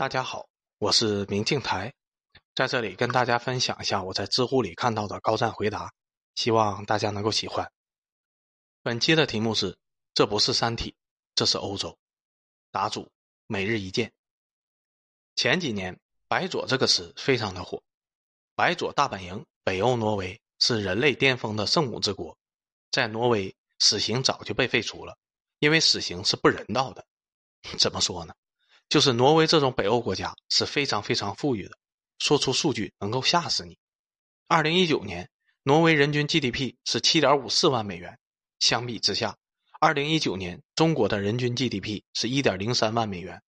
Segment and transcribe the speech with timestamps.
[0.00, 0.48] 大家好，
[0.78, 1.92] 我是明镜台，
[2.54, 5.92] 在这里跟大家分享一下我在知乎里看到的高赞回答，
[6.34, 7.70] 希望大家能够喜欢。
[8.80, 9.76] 本期的题目是：
[10.14, 10.94] 这不是三体，
[11.34, 11.98] 这是欧洲。
[12.70, 13.10] 答主：
[13.46, 14.10] 每日一见。
[15.36, 17.82] 前几年“白左”这个词非常的火，
[18.54, 22.38] 白左大本营北欧挪威是人类巅峰的圣母之国，
[22.90, 25.18] 在挪威死刑早就被废除了，
[25.58, 27.04] 因为死刑是不人道的。
[27.78, 28.32] 怎么说呢？
[28.90, 31.78] 就是挪威这种北欧国家是非常非常富裕的，
[32.18, 33.78] 说出数据能够吓死你。
[34.48, 35.30] 二零一九年，
[35.62, 38.18] 挪威人均 GDP 是七点五四万美元，
[38.58, 39.36] 相比之下，
[39.78, 43.40] 二零一九年中国的人均 GDP 是一点零三万美元，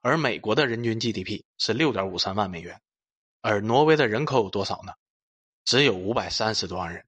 [0.00, 2.80] 而美国的人均 GDP 是六点五三万美元，
[3.40, 4.92] 而挪威的人口有多少呢？
[5.64, 7.06] 只有五百三十多万人。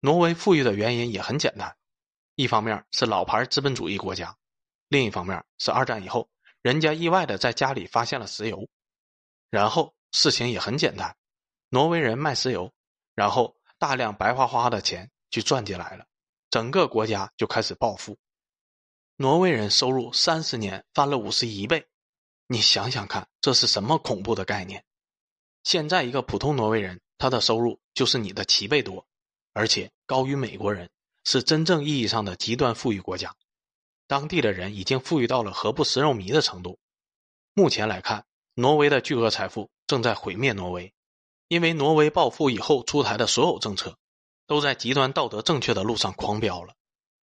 [0.00, 1.76] 挪威富裕的原因也很简单，
[2.34, 4.34] 一方面是老牌资本主义国家，
[4.88, 6.30] 另一方面是二战以后。
[6.68, 8.68] 人家意外的在家里发现了石油，
[9.48, 11.16] 然后事情也很简单，
[11.70, 12.70] 挪威人卖石油，
[13.14, 16.04] 然后大量白花花的钱就赚进来了，
[16.50, 18.18] 整个国家就开始暴富。
[19.16, 21.88] 挪威人收入三十年翻了五十一倍，
[22.46, 24.84] 你想想看，这是什么恐怖的概念？
[25.64, 29.06] 现在一个普通挪威人，他的收入就是你的七倍多，
[29.54, 30.90] 而且高于美国人，
[31.24, 33.34] 是真正意义上的极端富裕国家。
[34.08, 36.78] 当地的人已经富裕到了何不食肉糜的程度。
[37.52, 40.92] 目前来看，挪威的巨额财富正在毁灭挪威，
[41.46, 43.98] 因为挪威暴富以后出台的所有政策，
[44.46, 46.74] 都在极端道德正确的路上狂飙了。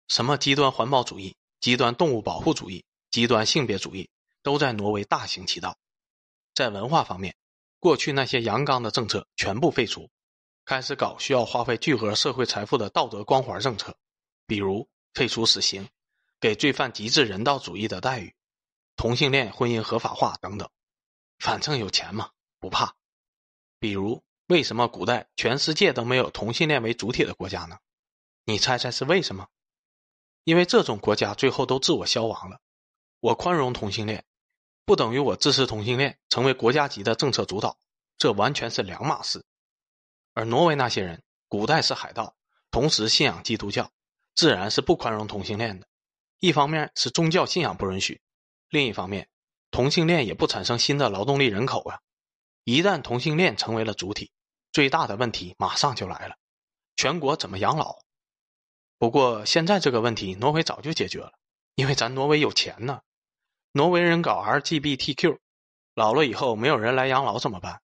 [0.09, 4.10] 什么极端环保主义、极端动物保护主义、极端性别主义，
[4.44, 5.78] 都在挪威大行其道。
[6.54, 7.36] 在文化方面，
[7.80, 10.10] 过去那些阳刚的政策全部废除，
[10.66, 13.95] 开始搞需要花费巨额社会财富的道德光环政策，
[14.45, 15.88] 比如废除死刑。
[16.39, 18.36] 给罪犯极致人道主义的待遇，
[18.95, 20.69] 同性恋婚姻合法化等等，
[21.39, 22.95] 反正有钱嘛，不怕。
[23.80, 27.77] 比如，为什么古代全世界都没有同性恋为主体的国家呢？
[28.45, 29.48] 你猜猜是为什么？
[30.43, 32.60] 因为这种国家最后都自我消亡了。
[33.20, 34.23] 我宽容同性恋，
[34.86, 37.80] 不等于我支持同性恋成为国家级的政策主导，
[38.17, 39.43] 这完全是两码事。
[40.33, 42.36] 而挪威那些人，古代是海盗，
[42.70, 43.92] 同时信仰基督教，
[44.36, 45.87] 自然是不宽容同性恋的。
[46.45, 48.22] 一方面是宗教信仰不允许，
[48.70, 49.28] 另一方面，
[49.72, 52.02] 同性恋也不产生新的劳动力人口啊。
[52.66, 54.32] 一旦同性恋成为了主体，
[54.72, 56.36] 最大的问题马上就来了：
[56.98, 57.98] 全国怎么养老？
[59.00, 61.34] 不过现在这个问题，挪威早就解决了，
[61.73, 63.02] 因为咱挪威有钱呢。
[63.72, 65.39] 挪威人搞 LGBTQ，
[65.95, 67.82] 老了以后没有人来养老怎么办？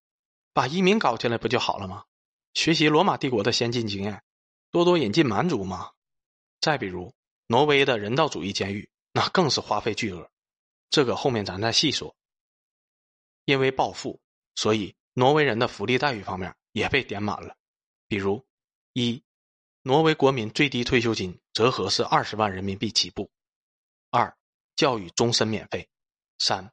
[0.53, 2.03] 把移民搞进来不就好了吗？
[2.53, 4.21] 学习罗马帝国的先进经验，
[4.69, 5.89] 多多引进蛮族嘛。
[6.59, 7.11] 再比如。
[7.51, 10.31] 挪威的人道主义监狱，那更是花费巨额，
[10.89, 12.15] 这个后面咱再细说。
[13.43, 14.21] 因为暴富，
[14.55, 17.57] 所以挪威人的福利待遇方面也被点满了。
[18.07, 18.45] 比如，
[18.93, 19.21] 一，
[19.81, 23.29] 挪威国民最低退休金折合是二十万人民币起步；
[24.11, 24.33] 二，
[24.77, 25.81] 教育终身免费；
[26.39, 26.71] 三，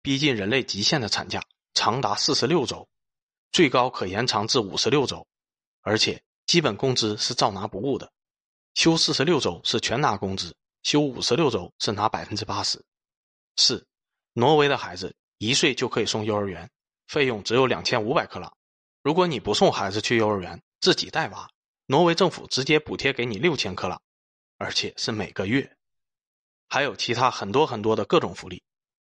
[0.00, 2.88] 逼近人类极限的产假长达四十六周，
[3.52, 5.28] 最高可延长至五十六周，
[5.82, 8.10] 而且基本工资是照拿不误的。
[8.74, 12.84] 休四十六周是全拿工资，休五十六周是拿百分之八十。
[13.56, 13.86] 四，
[14.32, 16.68] 挪威的孩子一岁就可以送幼儿园，
[17.06, 18.52] 费用只有两千五百克拉。
[19.02, 21.48] 如果你不送孩子去幼儿园，自己带娃，
[21.86, 24.00] 挪威政府直接补贴给你六千克拉，
[24.58, 25.76] 而且是每个月。
[26.68, 28.62] 还有其他很多很多的各种福利，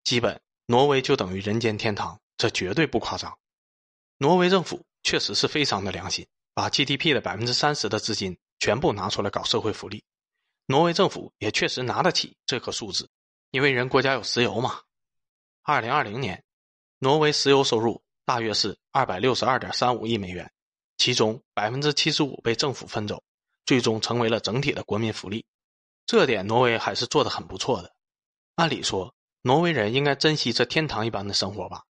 [0.04, 3.37] 基本挪威就等于人间天堂，这绝对不夸张。
[4.16, 8.38] 挪威政府确实是非常的良心，把 GDP 的百分之三十的资金。
[8.60, 10.04] 全部拿出来搞社会福利，
[10.66, 13.10] 挪威政府也确实拿得起这个数字，
[13.50, 14.81] 因为人国家有石油嘛。
[15.62, 16.44] 二零二零年，
[16.98, 20.50] 挪威石油收入大约是二百六十二点三五亿美元，
[20.98, 23.22] 其中百分之七十五被政府分走，
[23.65, 25.44] 最终成为了整体的国民福利。
[26.06, 27.92] 这点挪威还是做得很不错的。
[28.56, 31.84] 按理说，挪威人应该珍惜这天堂一般的生活吧？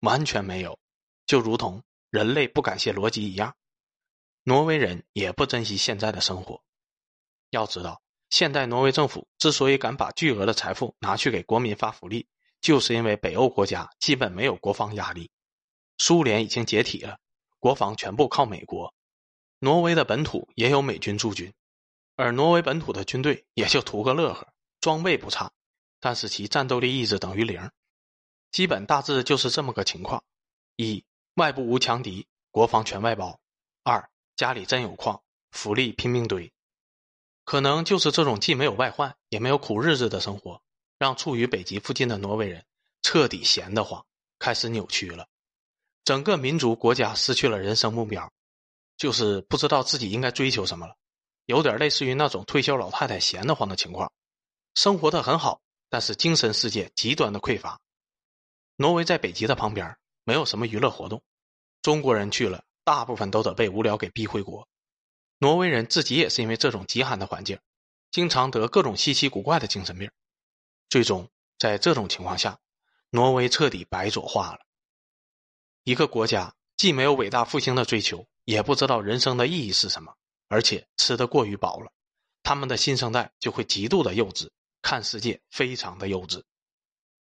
[0.00, 0.78] 完全没有，
[1.26, 3.54] 就如同人类不感谢逻辑一样。
[4.44, 6.62] 挪威人也不珍惜现在的生活。
[7.50, 12.26] 要知道，现代挪威政府之所以敢把巨额的财富拿去给国民发福利，
[12.60, 15.30] 就是因为北欧国家基本没有国防压力，
[15.98, 17.18] 苏联已经解体了，
[17.58, 18.92] 国防全部靠美国。
[19.60, 21.52] 挪威的本土也有美军驻军，
[22.16, 24.46] 而挪威本土的军队也就图个乐呵，
[24.80, 25.50] 装备不差，
[25.98, 27.70] 但是其战斗力一直等于零。
[28.52, 30.22] 基本大致就是这么个情况：
[30.76, 31.04] 一、
[31.34, 33.38] 外部无强敌，国防全外包；
[33.82, 34.08] 二、
[34.38, 35.20] 家里真有矿，
[35.50, 36.52] 福利拼命堆，
[37.44, 40.62] 可能就是这种既没有外患，也没有苦日子的生活，
[40.96, 42.64] 让处于北极附近的挪威人
[43.02, 44.06] 彻底闲得慌，
[44.38, 45.26] 开始扭曲了。
[46.04, 48.32] 整个民族国家失去了人生目标，
[48.96, 50.94] 就是不知道自己应该追求什么了，
[51.46, 54.12] 有点类似于那种退休老太太闲得慌的情况，
[54.76, 57.80] 生活的很好，但是精神世界极端的匮乏。
[58.76, 61.20] 挪威在北极的旁边，没有什么娱乐活动，
[61.82, 64.66] 中国人去了，大部分都得被无聊给逼回国。
[65.36, 67.60] 挪威人自己也是因为这种极寒的环境，
[68.10, 70.10] 经常得各种稀奇古怪的精神病，
[70.88, 72.58] 最终在这种情况下，
[73.10, 74.60] 挪威彻底白左化了。
[75.84, 80.16] 一个国家既没有伟大复兴的追求，也不知道人生的意义是什么，
[80.48, 81.92] 而且吃得过于饱了，
[82.42, 84.48] 他们的新生代就会极度的幼稚，
[84.80, 86.42] 看世界非常的幼稚，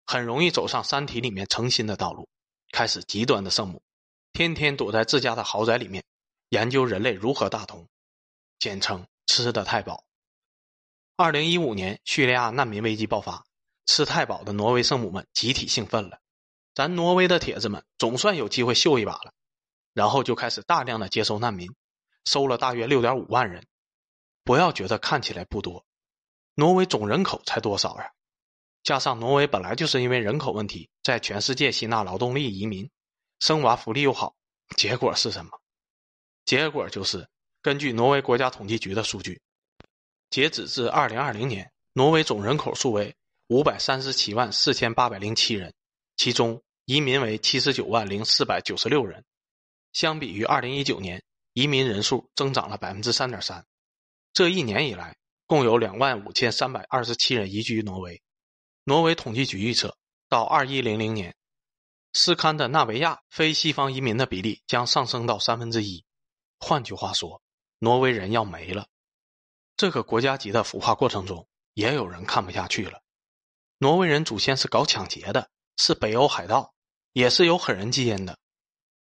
[0.07, 2.29] 很容易走上《三体》里面成心的道路，
[2.73, 3.81] 开始极端的圣母，
[4.33, 6.03] 天天躲在自家的豪宅里面，
[6.49, 7.87] 研究人类如何大同，
[8.59, 10.05] 简称吃的太饱。
[11.17, 13.45] 二零一五年叙利亚难民危机爆发，
[13.85, 16.19] 吃太饱的挪威圣母们集体兴奋了。
[16.75, 19.35] 咱挪威的铁子们总算有机会秀一把了，
[19.93, 21.71] 然后就开始大量的接收难民，
[22.25, 23.67] 收了大约六点五万人。
[24.45, 25.85] 不要觉得看起来不多，
[26.55, 28.13] 挪威总人口才多少呀？
[28.83, 32.91] 加上挪威本来就是因为人口问题，在全世界吸纳劳动力移民，
[33.43, 34.37] 生娃福利又好，
[34.77, 35.51] 结果是什么？
[36.45, 37.29] 结果就是
[37.61, 39.41] 根据挪威国家统计局的数据，
[40.31, 43.13] 截止至二零二零年，挪威总人口数为
[43.49, 45.75] 五百三十七万四千八百零七人。
[46.17, 49.25] 其中移民为七十九万零四百九十六人，
[49.93, 51.21] 相比于二零一九年，
[51.53, 53.67] 移民人数增长了百分之三点三。
[54.33, 55.17] 这一年以来，
[55.49, 58.23] 共有两万五千三百二十七人移居挪威。
[58.85, 59.97] 挪威统计局预测，
[60.29, 61.35] 到二一零零年，
[62.13, 66.05] 斯堪的纳维亚非西方移民的比例将上升到三分之一。
[66.59, 67.43] 换句话说，
[67.79, 68.87] 挪威人要没了。
[69.77, 73.03] 这个国家级的腐化过程中，也有人看不下去了。
[73.79, 75.51] 挪威人祖先是搞抢劫的。
[75.79, 76.75] 是北欧海盗，
[77.15, 78.39] 也是有狠人基因的。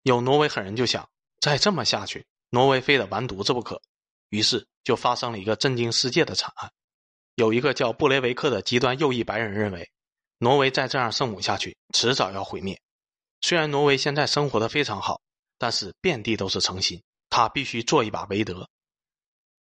[0.02, 1.08] 有挪威狠人就想，
[1.40, 3.80] 再这么下去，挪威非得完犊子不可。
[4.28, 6.70] 于是就发生了一个震惊世界的惨案。
[7.36, 9.88] 有一个叫布雷维克的极端右翼白人认为，
[10.38, 12.78] 挪威再这样圣母下去，迟早要毁灭。
[13.40, 15.20] 虽然挪威现在生活的非常好，
[15.58, 18.68] 但是遍地都是诚心，他必须做一把韦德。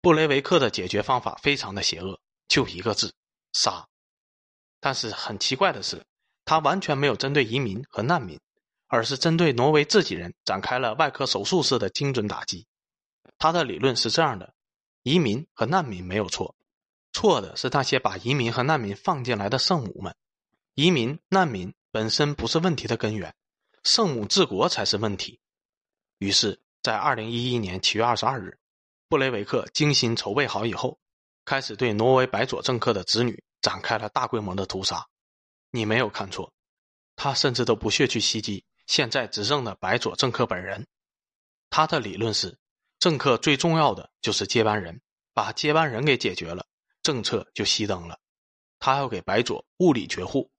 [0.02, 3.14] 布雷维克的解决方法非常的邪恶，就一个字：
[3.54, 3.88] 杀。
[4.80, 6.06] 但是很奇怪的是。
[6.48, 8.40] 他完全没有针对移民和难民，
[8.86, 12.68] 而是针对挪威自己人展开了外科手术式的精准打击。
[13.40, 14.54] 他的理论是这样的：
[15.02, 16.56] 移民和难民没有错，
[17.14, 20.16] 错的是那些把移民和难民放进来的圣母们。
[20.76, 23.34] 移民、难民本身不是问题的根源，
[23.86, 25.40] 圣母治国才是问题。
[26.18, 28.58] 于是，在二零一一年七月二十二日，
[29.08, 31.00] 布雷维克精心筹备好以后，
[31.46, 35.06] 开始对挪威白左政客的子女展开了大规模的屠杀。
[35.70, 36.52] 你没有看错，
[37.16, 40.88] 他甚至都不屑去袭击现在执政的白左政客本人。
[41.70, 42.58] 他的理论是，
[42.98, 45.00] 政客最重要的就是接班人，
[45.32, 46.66] 把接班人给解决了，
[47.04, 48.20] 政策就熄灯了。
[48.80, 50.50] 他要给白左物理绝户。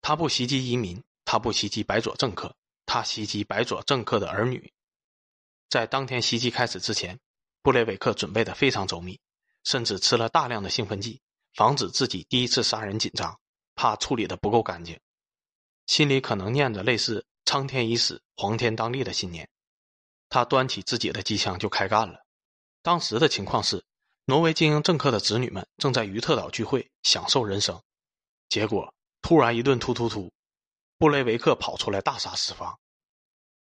[0.00, 1.02] 他不袭击移民，
[1.34, 2.54] 他不袭击白左政客，
[2.86, 4.72] 他袭击白左政客的儿女。
[5.68, 7.18] 在当天袭击开始之前，
[7.60, 9.18] 布雷维克准备的非常周密，
[9.64, 11.20] 甚至吃了大量的兴奋剂，
[11.56, 13.36] 防止自己第一次杀人紧张。
[13.74, 14.96] 怕处理的不够干净，
[15.88, 19.48] 心里可能念着类似“苍天已死，黄天当立”的信念。
[20.28, 22.24] 他端起自己的机枪就开干了。
[22.80, 23.84] 当时的情况是，
[24.26, 27.82] 挪威精英政客的子女们正在于特岛聚会，享受人生。
[28.48, 30.32] 结果突然一顿突突突，
[30.98, 32.78] 布雷维克跑出来大杀四方。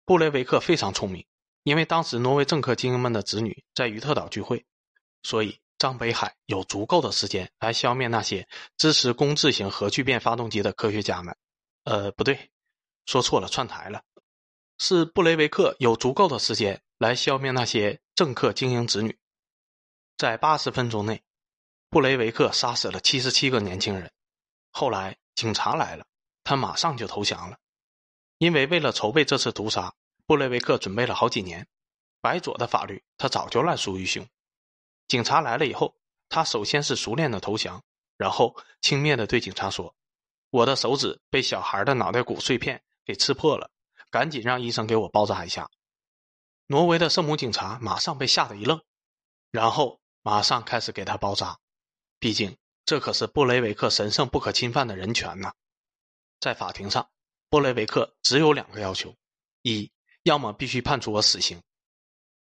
[0.05, 1.25] 布雷维克非常聪明，
[1.63, 4.65] 因为当时挪威政客精英们的子女在于特岛聚会，
[5.23, 5.59] 所以。
[5.79, 11.37] 张北海有足够的时间来消灭那些支持工字型核聚变发动机的科学家们。
[11.83, 12.49] 呃，不对，
[13.05, 14.01] 说错了，串台了。
[14.79, 19.19] 是布雷维克有足够的时间来消灭那些政客精英子女。
[20.17, 21.21] 在八十分钟内，
[21.91, 24.11] 布雷维克杀死了七十七个年轻人。
[24.71, 26.07] 后来警察来了，
[26.47, 27.57] 他马上就投降了。
[28.37, 29.93] 因为为了筹备这次屠杀，
[30.25, 31.67] 布雷维克准备了好几年。
[32.21, 34.25] 白左的法律他早就烂熟于胸。
[35.09, 35.93] 警察来了以后，
[36.29, 37.83] 他首先是熟练的投降，
[38.15, 39.93] 然后轻蔑的对警察说
[40.49, 43.69] ：“我的手指被小孩的脑袋骨碎片给刺破了，
[44.09, 45.69] 赶紧让医生给我包扎一下。”
[46.67, 48.81] 挪威的圣母警察马上被吓得一愣，
[49.51, 51.59] 然后马上开始给他包扎。
[52.19, 55.51] 毕竟这可是布雷维克神圣不可侵犯的人权呐！
[56.39, 57.09] 在法庭上，
[57.49, 59.15] 布雷维克只有两个要求：
[59.61, 59.91] 一，
[60.23, 61.61] 要么必须判处我死刑。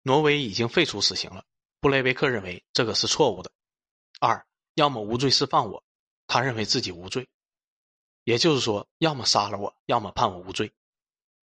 [0.02, 1.44] 挪威已经废除死刑了。
[1.80, 3.50] 布雷维克认为这个是错误的。
[4.20, 5.82] 二，要么无罪释放我，
[6.26, 7.28] 他认为自己无罪。
[8.24, 10.70] 也就是说，要么杀了我，要么判我无罪。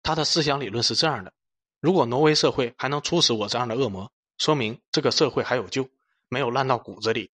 [0.02, 1.32] 他的思想理论是这样的：
[1.80, 5.88] 如果挪威社会还能处死我这样的恶魔，说明这个社会还有救，
[6.28, 7.30] 没有烂到骨子里；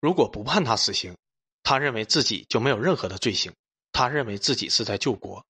[0.00, 1.16] 如果不判他死刑，
[1.62, 3.54] 他认为自己就没有任何的罪行，
[3.98, 5.44] 他认为自己是在救国。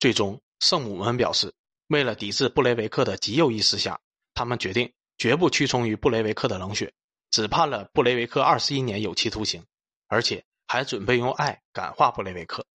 [0.00, 1.54] 最终，圣母们表示，
[1.86, 4.00] 为了抵制布雷维克的极右翼思想，
[4.34, 6.92] 他们决定绝不屈从于布雷维克的冷血，
[7.30, 9.64] 只判了布雷维克二十一年有期徒刑，
[10.08, 12.66] 而且还准备用爱感化布雷维克。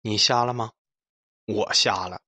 [0.00, 0.70] 你瞎了吗？
[1.46, 2.22] 我瞎了。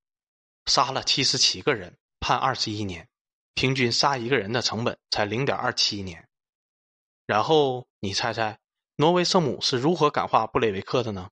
[0.67, 3.09] 杀了七十七个人，判二十一年，
[3.55, 6.29] 平均杀一个人的成本才零点二七年。
[7.27, 8.59] 然后你猜猜，
[9.01, 11.31] 挪威圣母是如何感化布雷维克的呢？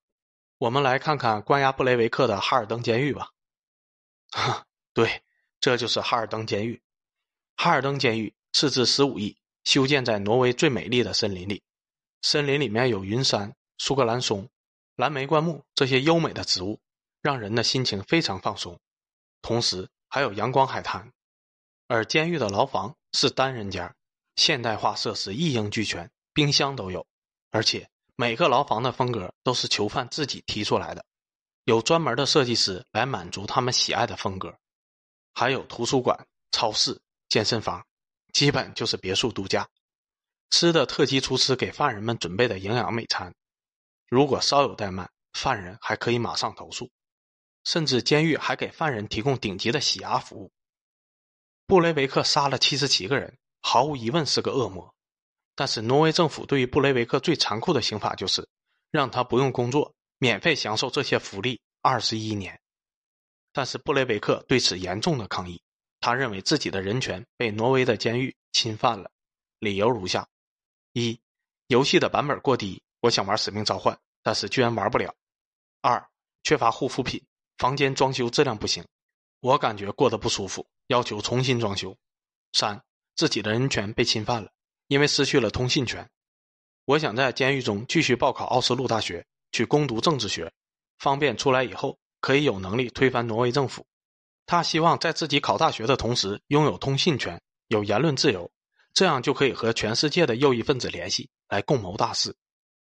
[0.58, 3.32] 我们来看看关押布雷维克的哈尔登监狱吧。
[4.30, 5.25] 哈，对，
[5.58, 6.80] 这就是哈尔登监狱。
[7.56, 11.61] 哈尔登监狱斥资十五亿，修建在挪威最美丽的森林里。
[12.23, 14.49] 森林里面有云杉、苏格兰松、
[14.94, 16.78] 蓝莓灌木这些优美的植物，
[17.20, 18.78] 让人的心情非常放松。
[19.42, 21.12] 同时还有阳光海滩。
[21.88, 23.92] 而监狱的牢房是单人间，
[24.37, 27.04] 现代化设施一应俱全，冰箱都有，
[27.50, 27.88] 而且。
[28.19, 31.05] 每个牢房的风格都是囚犯自己提出来的，
[31.65, 34.59] 有专门的设计师来满足他们喜爱的风格，
[35.35, 36.99] 还有图书馆、超市、
[37.29, 37.87] 健身房，
[38.33, 39.69] 基本就是别墅度假。
[40.49, 43.35] 吃的特级厨师给犯人们准备的营养美餐，
[44.09, 46.91] 如果稍有怠慢，犯人还可以马上投诉。
[47.65, 50.50] 甚至监狱还给犯人提供顶级的洗牙服务。
[51.67, 54.96] 布雷维克杀了七十七个人，毫无疑问是个恶魔。
[55.57, 58.47] 但是，挪威政府对于布雷维克最残酷的刑罚就是
[58.91, 62.61] 让他不用工作，免费享受这些福利二十一年。
[63.53, 65.59] 但是，布雷维克对此严重的抗议，
[65.99, 69.11] 他认为自己的人权被挪威的监狱侵犯了。
[69.59, 70.29] 理由如下：
[70.93, 71.19] 一、
[71.69, 75.11] 游戏的版本过低，我想玩《使命召唤》，但是居然玩不了；
[75.81, 76.07] 二、
[76.43, 77.25] 缺乏护肤品，
[77.57, 78.85] 房间装修质量不行，
[79.41, 81.97] 我感觉过得不舒服，要求重新装修；
[82.53, 82.85] 三、
[83.15, 84.53] 自己的人权被侵犯了。
[84.88, 86.09] 因为失去了通信权，
[86.85, 90.52] 我想在监狱中继续报考奥斯陆大学，去攻读政治学，
[90.99, 93.85] 方便出来以后可以有能力推翻挪威政府。
[94.47, 98.49] 他希望在自己考大学的同时拥有通信权，有言论自由，
[98.95, 102.37] 这样就可以和全世界的右翼分子联系，来共谋大事。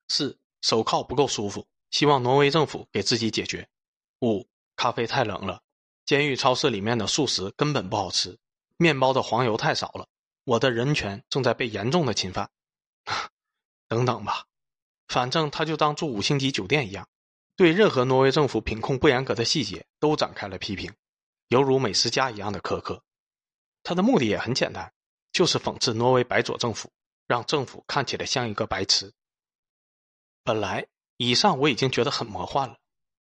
[0.08, 3.68] 四手铐不够舒服，希望挪威政府给自己解决。
[4.22, 5.62] 五咖啡太冷了，
[6.06, 8.38] 监狱超市里面的素食根本不好吃，
[8.78, 10.08] 面包的黄油太少了。
[10.44, 12.50] 我的人权正在被严重的侵犯，
[13.88, 14.46] 等等吧，
[15.08, 17.08] 反正他就当住五星级酒店一样，
[17.56, 20.94] 对任何挪威政府品控不严格的细节都展开了批评，
[21.50, 23.04] 犹如美食家一样的苛刻。
[23.84, 24.92] 他的目的也很简单，
[25.32, 26.92] 就是讽刺挪威白左政府，
[27.28, 29.14] 让政府看起来像一个白痴。
[30.44, 32.78] 本来以上我已经觉得很魔幻了，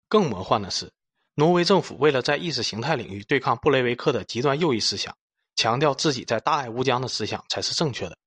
[0.07, 0.93] 更魔幻的是，
[1.35, 5.17] 挪威政府为了在意识形态领域对抗布雷维克的极端右翼思想。
[5.59, 8.17] 强调自己在大爱无疆的思想才是正确的，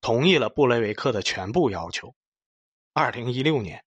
[0.00, 2.16] 同意了布雷维克的全部要求。
[2.92, 3.84] 二零一六年，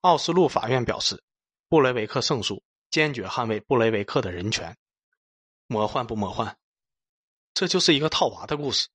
[0.00, 1.22] 奥斯陆法院表示，
[1.68, 4.74] 布雷维克胜诉，坚决捍卫布雷维克的人权。
[5.66, 6.56] 魔幻不魔幻？
[7.52, 8.88] 这就是一个套娃的故事。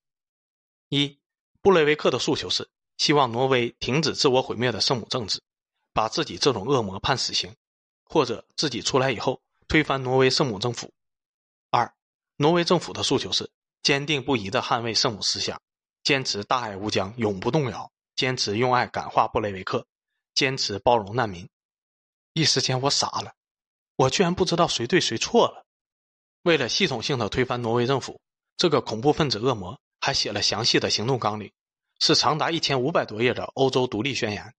[0.89, 1.19] 一，
[1.61, 2.67] 布雷维克的诉求是
[2.97, 5.39] 希望挪威停止自我毁灭的圣母政治，
[5.93, 7.55] 把自己这种恶魔判死刑，
[8.03, 10.91] 或者自己出来以后推翻挪威圣母政府。
[12.37, 13.51] 挪威政府的诉求是
[13.83, 15.61] 坚定不移地捍卫圣母思想，
[16.03, 19.85] 坚持大爱无疆，永不动摇，坚持用爱感化布雷维克，
[20.33, 21.47] 坚持包容难民。
[22.33, 23.33] 一时间我傻了，
[23.95, 25.65] 我居然不知道谁对谁错了。
[26.41, 28.19] 为了系统性的推翻挪威政府，
[28.57, 31.51] 这个恐怖分子恶魔还写了详细的行动纲领，
[31.99, 34.53] 是长达一千五百多页的欧洲独立宣言。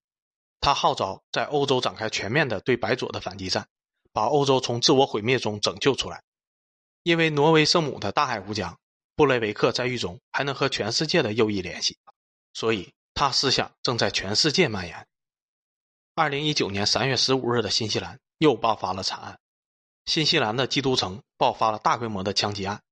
[0.61, 3.69] 他号召在欧洲展开全面的对白左的反击战，
[4.13, 6.23] 把欧洲从自我毁灭中拯救出来。
[7.05, 8.79] 因为挪威圣母的大海无疆，
[9.15, 11.99] 布雷维克在狱中还能和全世界的右翼联系，
[12.55, 15.07] 所以他思想正在全世界蔓延。
[16.15, 19.39] 二零一九年三月十五日的新西兰又爆发了惨案，
[20.07, 22.83] 新西兰的基督城爆发了大规模的枪击案，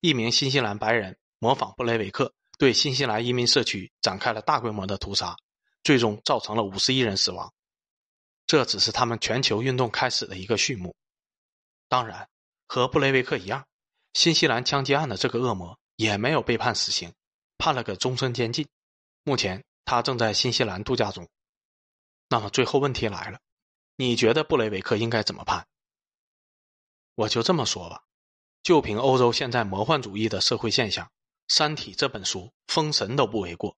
[0.00, 5.34] 一名新西兰白人模仿布雷维克对新西兰移民社区展开了大规模的屠杀，
[5.82, 7.50] 最终造成了五十一人死亡。
[8.46, 10.94] 这只是他们全球运动开始的一个序幕，
[11.88, 12.28] 当然。
[12.72, 13.66] 和布雷维克一样，
[14.14, 17.12] 新西兰枪击案的这个恶魔也没有被判死刑，
[17.58, 18.66] 判了个终身监禁。
[19.24, 21.28] 目前他正在新西兰度假中。
[22.30, 23.38] 那么最后问题来了，
[23.96, 25.66] 你觉得布雷维克应该怎么判？
[27.14, 28.04] 我就这么说吧，
[28.62, 31.04] 就凭欧洲现在魔幻主义的社会现象，
[31.48, 33.76] 《三体》这本书封神都不为过。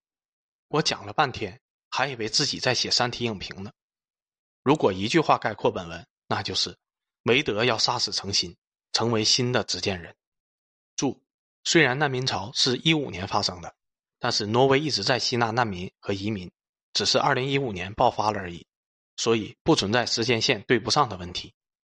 [0.69, 1.61] 我讲了半天，
[1.91, 3.73] 还以为自己在写《三体》影评呢。
[4.63, 6.79] 如果一句话概括本文，那就是
[7.25, 8.57] 韦德要杀死诚心，
[8.95, 10.17] 成为新的执剑人。
[10.97, 11.21] 注：
[11.65, 13.75] 虽然难民潮是一五年发生的，
[14.19, 16.51] 但是挪威一直在吸纳难民和移民，
[16.95, 18.67] 只是二零一五年爆发了而已，
[19.17, 21.53] 所以不存在时间线对不上的问题。